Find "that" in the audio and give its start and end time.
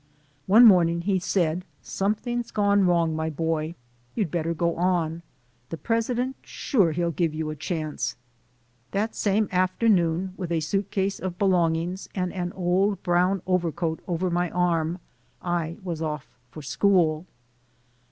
8.93-9.13